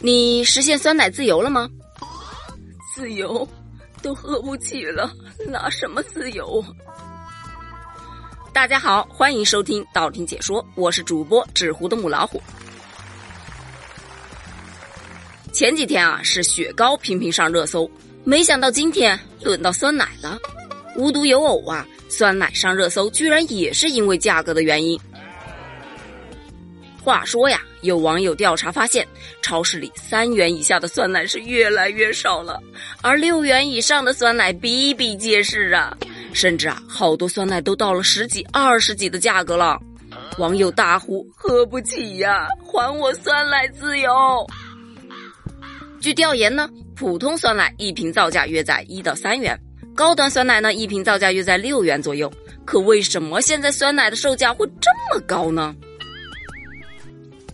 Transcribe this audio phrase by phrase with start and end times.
[0.00, 1.68] 你实现酸奶自由了吗？
[2.94, 3.46] 自由，
[4.02, 5.10] 都喝不起了，
[5.48, 6.64] 拿什么自由？
[8.52, 12.42] 大家好，欢迎收听道听解说，我是主播纸糊的母老虎。
[15.52, 17.90] 前几天啊是雪糕频频上热搜，
[18.24, 20.38] 没想到今天轮到酸奶了。
[20.96, 24.98] 无独有偶啊，酸奶上热搜居然也是因为价格的原因。
[27.02, 29.06] 话说呀，有网友调查发现，
[29.42, 32.60] 超市里三元以下的酸奶是越来越少了，
[33.02, 35.96] 而六元以上的酸奶比比皆是啊！
[36.32, 39.76] 甚至啊，好多酸奶都到了十几、二十几的价格了。
[40.38, 44.10] 网友大呼：“喝不起呀，还我酸奶自由！”
[46.00, 49.58] 据调研呢，普通酸奶一瓶造价约在一到三元，
[49.94, 52.32] 高端酸奶呢一瓶造价约在六元左右。
[52.64, 55.74] 可为什么现在酸奶的售价会这么高呢？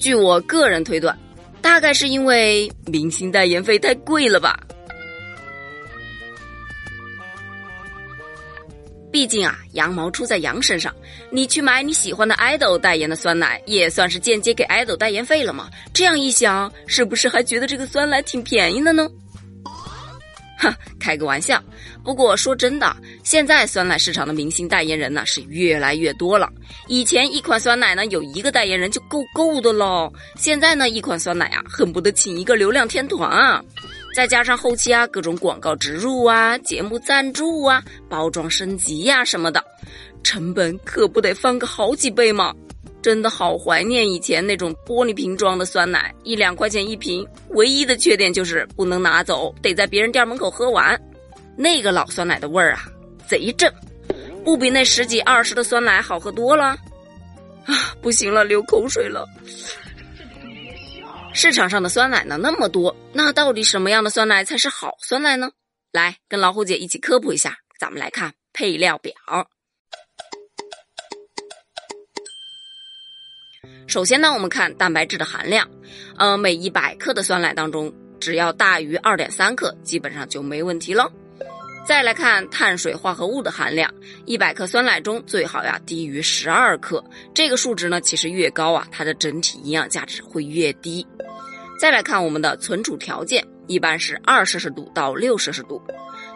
[0.00, 1.16] 据我个人推断，
[1.60, 4.58] 大概是因为明星代言费太贵了吧。
[9.12, 10.94] 毕竟啊，羊毛出在羊身上，
[11.30, 15.68] 你去买你喜欢的 idol 代言的酸奶，也算是间接给 idol 代言费了嘛。
[15.92, 19.06] 这样一想，是不是还觉得这个酸奶挺便宜的呢？
[20.60, 21.62] 哈，开个玩笑。
[22.04, 22.94] 不过说真的，
[23.24, 26.50] 现在酸奶市场的明星代言人呢是越来越多了。
[26.86, 33.64] 以前一款酸奶呢有一个代言人就够够的喽，现在呢一款酸奶啊恨不得请一个流量天团啊，
[34.14, 39.64] 再加上后期啊各种广告植入啊、节目赞助啊、包装升级呀什么的，
[40.22, 42.54] 成本可不得翻个好几倍吗？
[43.02, 51.00] 真的好怀念以前那种玻璃瓶装的酸奶，一两块钱一瓶，唯一的缺点就是不能拿走，得在别人店门口喝完。
[51.56, 52.84] 那个老酸奶的味儿啊，
[53.26, 53.72] 贼正，
[54.44, 56.76] 不比那十几二十的酸奶好喝多了。
[57.66, 59.26] 啊，不行了，流口水了。
[61.32, 65.50] 市场上的酸奶呢那么多，那到底什么样的酸奶才是好酸奶呢？
[65.92, 69.12] 来，跟老虎姐一起科普一下，咱们来看配料表。
[73.90, 75.68] 首先呢，我们看蛋白质的含量，
[76.16, 81.10] 呃，每一百克的酸奶当中，只要大于二点三克，基本上就没问题了。
[81.84, 83.92] 再来看碳水化合物的含量，
[84.26, 91.04] 一百克酸奶中最好呀低于十二克，这个数值呢，其实越高啊，它的整体营养价值会越低。
[91.76, 95.82] 再来看我们的存储条件，一般是二摄氏度到六摄氏度。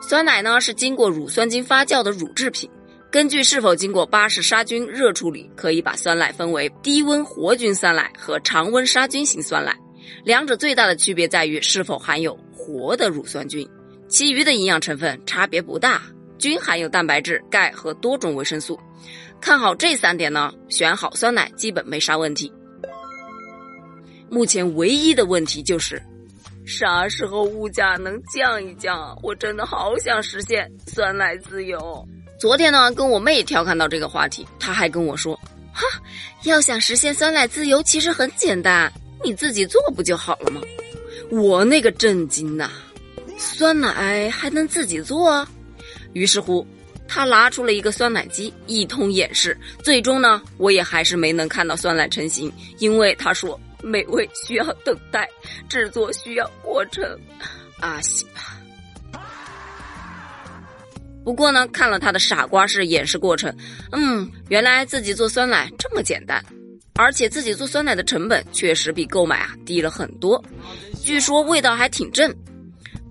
[0.00, 2.70] 酸奶呢是经过乳酸菌发酵的乳制品。
[3.12, 9.76] 根据是否经过巴氏杀菌热处理，可以把酸奶分为低温活菌酸奶和常温杀菌型酸奶。
[10.24, 13.68] 两者最大的区别在于是否含有活的乳酸菌，
[14.08, 16.00] 其余的营养成分差别不大，
[16.38, 18.80] 均含有蛋白质、钙和多种维生素。
[19.42, 22.50] 看好这三点呢，选好酸奶基本没啥问题。
[24.30, 26.02] 目前唯一的问题就是，
[26.64, 29.14] 啥时候物价能降一降？
[29.22, 32.08] 我真的好想实现酸奶自由。
[32.42, 35.38] 昨天呢，跟我妹调侃到这个话题，她还跟我说
[35.72, 35.86] ：“哈，
[36.42, 38.92] 要想实现酸奶自由，其实很简单，
[39.22, 40.60] 你自己做不就好了吗？”
[41.30, 42.68] 我那个震惊呐，
[43.38, 45.46] 酸奶还能自己做？
[46.14, 46.66] 于是乎，
[47.06, 49.56] 他拿出了一个酸奶机，一通演示。
[49.80, 55.28] 最终呢，我也还是没能看到酸奶成型，因为他说美味需要等待，
[55.68, 57.04] 制作需要过程。
[57.78, 58.58] 阿西吧。
[61.24, 63.54] 不过呢，看了他的傻瓜式演示过程，
[63.92, 66.44] 嗯，原来自己做酸奶这么简单，
[66.94, 70.42] 而且自己做酸奶的成本确实比购买啊低了很多，
[71.02, 72.34] 据说味道还挺正。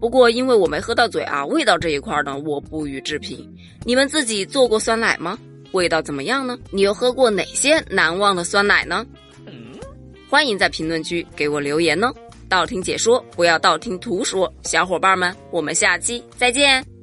[0.00, 3.46] 不过因为我没喝到嘴啊，味道这一块呢我不予置评。
[3.84, 5.38] 你们自己做过酸奶吗？
[5.72, 6.58] 味道怎么样呢？
[6.70, 9.04] 你又喝过哪些难忘的酸奶呢？
[10.30, 12.12] 欢迎在评论区给我留言呢。
[12.48, 14.52] 道听解说，不要道听途说。
[14.62, 16.97] 小伙伴们，我们下期再见。